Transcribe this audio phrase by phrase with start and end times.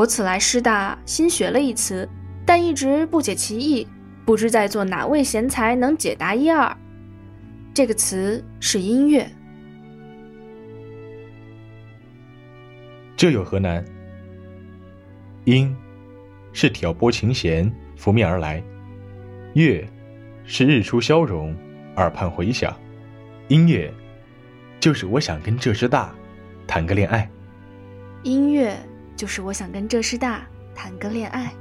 [0.00, 2.08] 我此来师大新学了一词，
[2.46, 3.86] 但一直不解其意，
[4.24, 6.74] 不知在座哪位贤才能解答一二。
[7.74, 9.30] 这个词是音乐，
[13.14, 13.84] 这有何难？
[15.44, 15.76] 音
[16.54, 18.62] 是挑拨琴弦拂面而来，
[19.52, 19.86] 乐
[20.46, 21.54] 是日出消融，
[21.96, 22.74] 耳畔回响。
[23.48, 23.92] 音乐
[24.80, 26.14] 就是我想跟这师大
[26.66, 27.30] 谈个恋爱。
[28.22, 28.74] 音乐
[29.20, 31.52] 就是我想跟浙师大谈个恋爱。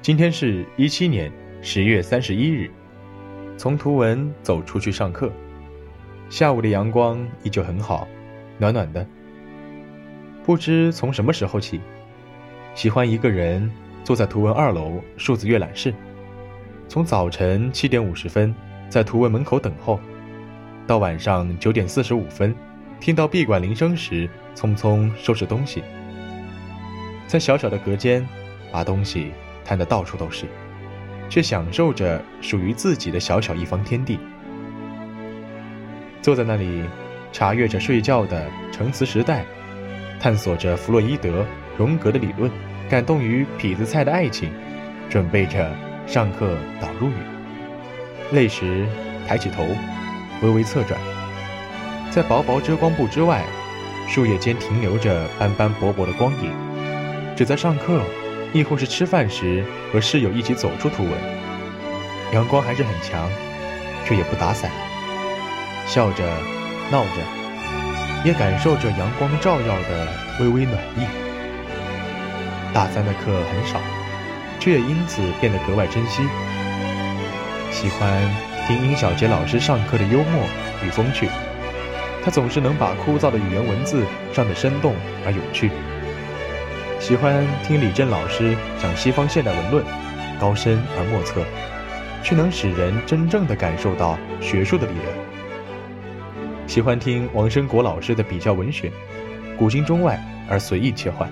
[0.00, 2.70] 今天是一七年十月三十一日，
[3.58, 5.30] 从图文走出去上课。
[6.30, 8.08] 下午的阳光依旧很好，
[8.56, 9.06] 暖暖的。
[10.42, 11.82] 不知从什么时候起，
[12.74, 13.70] 喜欢一个人
[14.04, 15.92] 坐在图文二楼数字阅览室，
[16.88, 18.54] 从早晨七点五十分
[18.88, 20.00] 在图文门口等候，
[20.86, 22.54] 到晚上九点四十五分
[23.00, 25.82] 听到闭馆铃声时，匆匆收拾东西，
[27.26, 28.26] 在小小的隔间
[28.70, 29.32] 把东西。
[29.64, 30.44] 摊得到处都是，
[31.28, 34.18] 却享受着属于自己的小小一方天地。
[36.20, 36.82] 坐在那里，
[37.30, 39.44] 查阅着睡觉的成词时代，
[40.18, 41.46] 探索着弗洛伊德、
[41.78, 42.50] 荣格的理论，
[42.90, 44.50] 感动于痞子蔡的爱情，
[45.08, 45.72] 准备着
[46.08, 47.14] 上课导入语。
[48.32, 48.84] 累时，
[49.28, 49.64] 抬起头，
[50.42, 51.00] 微微侧转，
[52.10, 53.42] 在薄薄遮光布之外，
[54.08, 56.52] 树叶间停留着斑斑驳驳的光影，
[57.36, 58.02] 只在上课。
[58.54, 61.12] 亦或是吃饭时和室友一起走出图文，
[62.34, 63.26] 阳光还是很强，
[64.04, 64.70] 却也不打伞，
[65.86, 66.22] 笑着，
[66.90, 67.22] 闹着，
[68.26, 71.06] 也感受着阳光照耀的微微暖意。
[72.74, 73.80] 大三的课很少，
[74.60, 76.22] 却也因此变得格外珍惜。
[77.70, 78.20] 喜欢
[78.66, 80.44] 听殷小杰老师上课的幽默
[80.84, 81.28] 与风趣，
[82.22, 84.94] 他总是能把枯燥的语言文字上得生动
[85.26, 85.70] 而有趣。
[87.00, 89.84] 喜欢听李振老师讲西方现代文论，
[90.40, 91.44] 高深而莫测，
[92.22, 95.06] 却能使人真正的感受到学术的力量。
[96.68, 98.92] 喜欢听王生国老师的比较文学，
[99.58, 100.18] 古今中外
[100.48, 101.28] 而随意切换。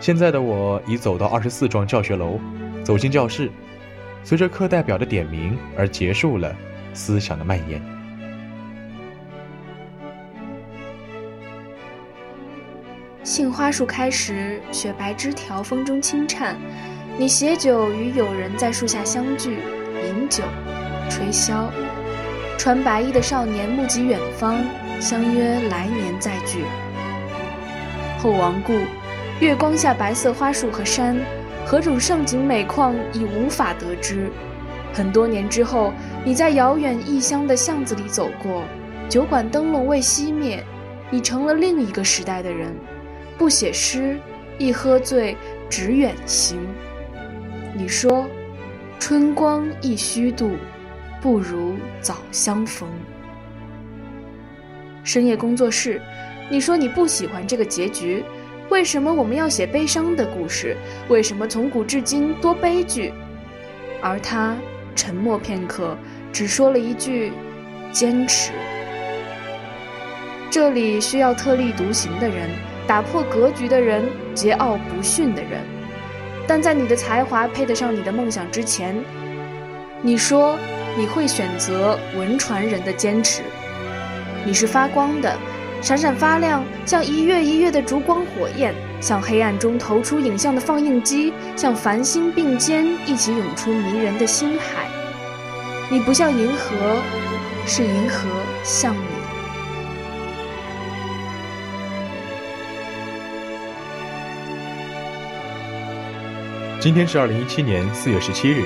[0.00, 2.40] 现在的我已走到二十四幢教学楼，
[2.82, 3.48] 走进教室，
[4.26, 6.52] 随着课代表的点名而结束了
[6.92, 7.80] 思想的蔓延。
[13.22, 16.56] 杏花树开时，雪白枝条风中轻颤。
[17.16, 19.58] 你携酒与友人在树下相聚，
[20.08, 20.42] 饮酒，
[21.08, 21.68] 吹箫。
[22.58, 24.56] 穿白衣的少年目及远方，
[25.00, 26.64] 相约来年再聚。
[28.18, 28.72] 后王故，
[29.38, 31.16] 月光下白色花树和山，
[31.66, 34.30] 何种盛景美况已无法得知。
[34.92, 35.92] 很多年之后，
[36.24, 38.62] 你在遥远异乡的巷子里走过，
[39.08, 40.64] 酒馆灯笼未熄灭，
[41.10, 42.72] 你成了另一个时代的人。
[43.36, 44.16] 不写诗，
[44.58, 45.36] 一喝醉，
[45.68, 46.56] 只远行。
[47.74, 48.26] 你说，
[49.00, 50.52] 春光一虚度，
[51.20, 52.88] 不如早相逢。
[55.02, 56.00] 深夜工作室，
[56.48, 58.24] 你说你不喜欢这个结局，
[58.76, 60.76] 为什么我们要写悲伤的故事？
[61.08, 63.10] 为什么从古至今多悲剧？
[64.02, 64.54] 而他
[64.94, 65.96] 沉默片刻，
[66.30, 67.32] 只说了一句：
[67.90, 68.52] 坚持。
[70.50, 72.50] 这里需要特立独行的人。
[72.86, 74.04] 打破格局的人，
[74.34, 75.62] 桀骜不驯的人，
[76.46, 78.94] 但在你的才华配得上你的梦想之前，
[80.02, 80.58] 你说
[80.98, 83.40] 你会选择文传人的坚持。
[84.44, 85.34] 你是发光的，
[85.86, 94.88] 闪闪发亮，像一月一月的烛光火焰，像黑暗中投出影像的放映机，像繁星并肩一起涌出迷人的星海。
[95.88, 96.74] 你不像银河，
[97.66, 98.28] 是银河
[98.64, 98.98] 像你。
[106.80, 108.64] 今天是二零一七年四月十七日，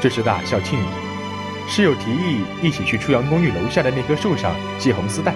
[0.00, 0.86] 这是大校庆礼。
[1.68, 5.34] 室友提议一起去初阳公寓楼下的那棵树上系红丝带。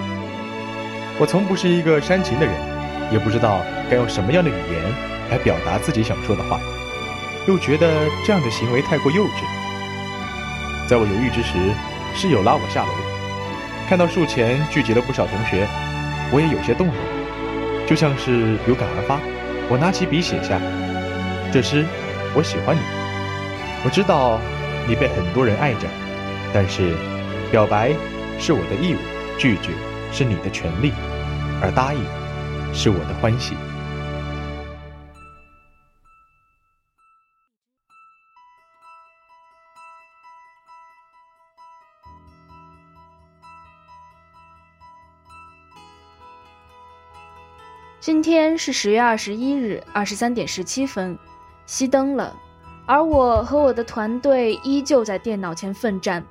[1.19, 2.55] 我从不是一个煽情的人，
[3.11, 4.83] 也不知道该用什么样的语言
[5.31, 6.61] 来表达自己想说的话，
[7.47, 9.43] 又觉得这样的行为太过幼稚。
[10.87, 11.53] 在我犹豫之时，
[12.15, 12.93] 室友拉我下楼，
[13.89, 15.67] 看到树前聚集了不少同学，
[16.31, 16.97] 我也有些动容，
[17.87, 19.19] 就像是有感而发，
[19.71, 20.61] 我拿起笔写下
[21.53, 21.85] 这诗。
[22.35, 22.81] 我喜欢你，
[23.83, 24.39] 我知道
[24.87, 25.89] 你被很多人爱着，
[26.53, 26.95] 但是
[27.51, 27.95] 表白
[28.39, 28.99] 是我的义务，
[29.39, 29.71] 拒绝
[30.13, 30.93] 是你的权利，
[31.63, 32.01] 而答应
[32.75, 33.55] 是我的欢喜。
[47.99, 51.19] 今天是十月二十一日二十三点十七分，
[51.67, 52.33] 熄灯了，
[52.87, 56.25] 而我和我的团队依旧在电脑前奋战，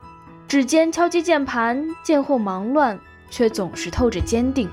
[0.48, 2.98] 指尖敲击键盘，键后忙乱，
[3.30, 4.70] 却总是透着坚定。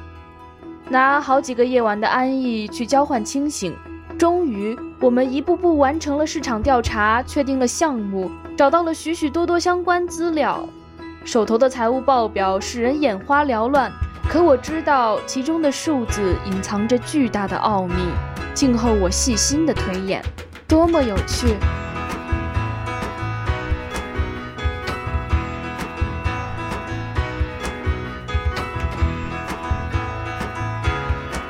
[0.89, 3.75] 拿好几个夜晚的安逸去交换清醒，
[4.19, 10.69] 终于，我们一步步完成了市场调查，确定了项目，找到了许许多多相关资料。
[11.25, 13.91] 手头的财务报表使人眼花缭乱，
[14.29, 17.95] 可我知道其中的数字隐藏着巨大的奥秘。
[18.53, 20.23] 静候我细心的推演，
[20.69, 21.57] 多么有趣！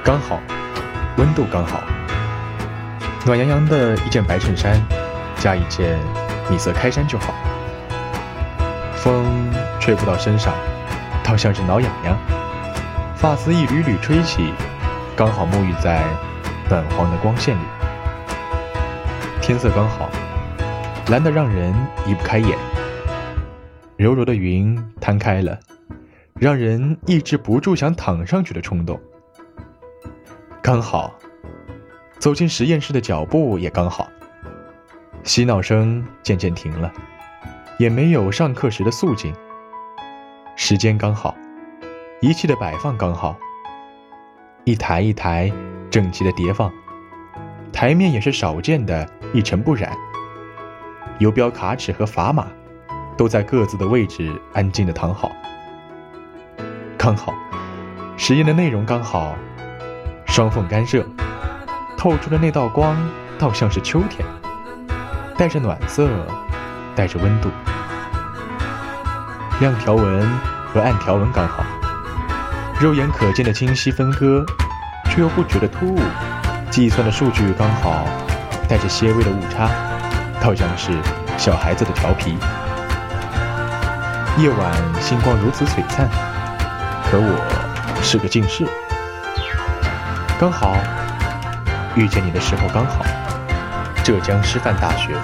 [0.05, 0.41] 刚好，
[1.17, 1.81] 温度刚好，
[3.25, 4.83] 暖洋洋的一件白衬衫，
[5.39, 5.97] 加一件
[6.51, 7.33] 米色开衫就好。
[8.97, 9.25] 风
[9.79, 10.53] 吹不到身上，
[11.23, 12.19] 倒像是挠痒痒。
[13.15, 14.53] 发丝一缕缕吹起，
[15.15, 16.05] 刚好沐浴在
[16.69, 17.63] 暖黄的光线里。
[19.41, 20.11] 天色刚好，
[21.11, 21.73] 蓝得让人
[22.07, 22.59] 移不开眼。
[23.97, 25.57] 柔柔的云摊开了，
[26.35, 29.01] 让人抑制不住想躺上去的冲动。
[30.65, 31.13] 刚好，
[32.21, 34.09] 走进实验室的脚步也刚好。
[35.25, 36.93] 嬉闹声渐渐停了，
[37.81, 39.35] 也没有上课时的肃静。
[40.55, 41.35] 时间刚好，
[42.21, 43.37] 仪器的摆放刚好，
[44.63, 45.53] 一台一台
[45.91, 46.73] 整齐的叠放，
[47.73, 49.05] 台面也是少见的
[49.35, 49.93] 一尘不染。
[51.19, 52.47] 游标卡尺和砝码
[53.17, 55.33] 都在各自的位置安静的躺好。
[56.97, 57.35] 刚好，
[58.17, 59.37] 实验的内容刚好。
[60.33, 61.05] 双缝干涉，
[61.95, 62.97] 透出的那道光，
[63.39, 64.27] 倒像是秋天，
[65.37, 66.09] 带着暖色，
[66.97, 67.51] 带着温度。
[69.61, 70.27] 亮条纹
[70.73, 71.63] 和暗条纹刚好，
[72.81, 74.43] 肉眼可见的清晰分割，
[75.11, 76.01] 却又不觉得突兀。
[76.71, 78.07] 计算的数据刚好，
[78.67, 79.69] 带着些微的误差，
[80.41, 80.93] 倒像是
[81.37, 82.39] 小孩子的调皮。
[84.39, 86.09] 夜晚星光如此璀璨，
[87.05, 88.67] 可我是个近视。
[90.43, 90.77] 刚好
[91.95, 93.05] 遇见你的时候刚好，
[94.03, 95.15] 浙江师范大学。